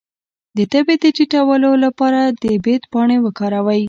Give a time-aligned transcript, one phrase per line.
[0.57, 3.79] د تبې د ټیټولو لپاره د بید پاڼې وکاروئ